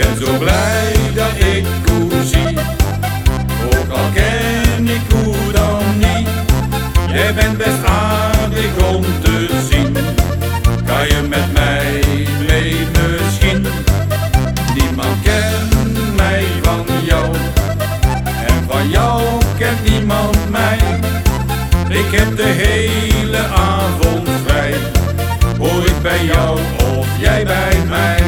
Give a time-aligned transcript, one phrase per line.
[0.00, 2.58] ben zo blij dat ik koe zie,
[3.64, 6.28] ook al ken ik koe dan niet.
[7.12, 9.96] Jij bent best aardig om te zien,
[10.86, 12.02] kan je met mij
[12.48, 13.66] mee misschien?
[14.74, 17.34] Niemand kent mij van jou,
[18.46, 19.22] en van jou
[19.58, 20.78] kent niemand mij.
[21.88, 24.74] Ik heb de hele avond vrij,
[25.58, 26.58] hoor ik bij jou
[26.98, 28.20] of jij bij mij.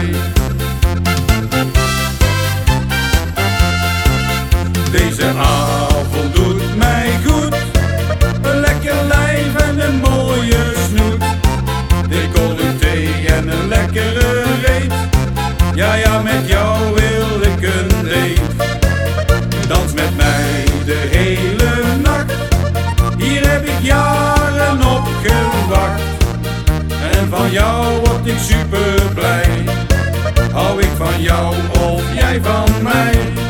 [13.82, 14.92] Lekkere reet,
[15.74, 18.70] ja ja met jou wil ik een date.
[19.68, 22.32] Dans met mij de hele nacht,
[23.16, 26.02] hier heb ik jaren op gewacht.
[27.12, 29.64] En van jou word ik super blij,
[30.52, 33.41] hou ik van jou of jij van mij.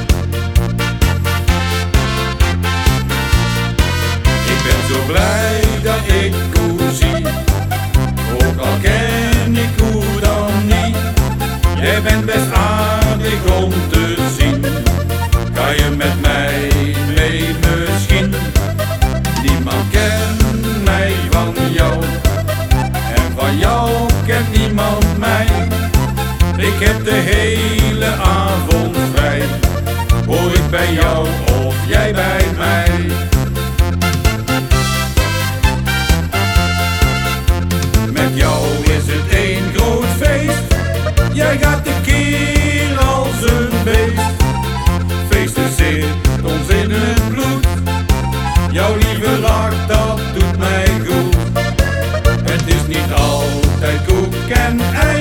[26.62, 29.42] Ik heb de hele avond vrij,
[30.26, 31.26] hoor ik bij jou
[31.66, 32.90] of jij bij mij.
[38.12, 40.74] Met jou is het één groot feest.
[41.32, 44.22] Jij gaat de keer als een beest.
[45.28, 47.66] Feesten zit ons in het bloed.
[48.70, 51.36] Jouw lieve lach, dat doet mij goed.
[52.44, 55.11] Het is niet altijd koek en ei.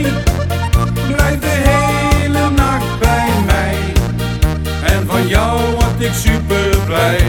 [5.31, 7.19] Jou word ik super blij.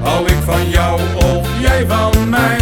[0.00, 2.58] Hou ik van jou of jij van mij?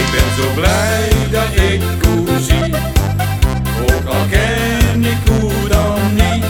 [0.00, 2.74] Ik ben zo blij dat ik koe zie,
[3.82, 6.44] ook al ken ik koe dan niet.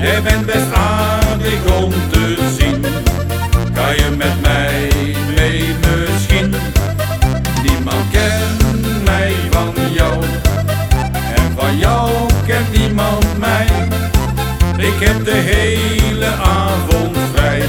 [0.00, 2.84] Jij bent best aardig om te zien,
[3.74, 4.75] kan je met mij
[14.98, 17.62] Ik heb de hele avond vrij,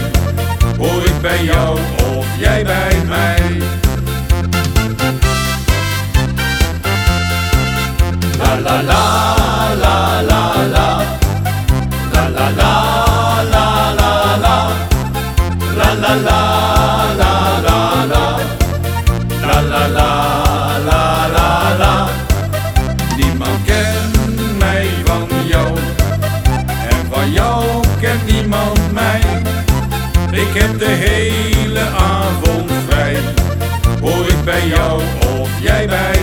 [0.77, 1.79] hoor ik bij jou
[2.17, 3.61] of jij bij mij.
[8.37, 11.03] La la la la la la.
[12.13, 14.71] La la la la la la.
[15.75, 16.76] La la
[30.37, 33.15] Ik heb de hele avond vrij.
[34.01, 35.01] Hoor ik bij jou
[35.39, 36.15] of jij bij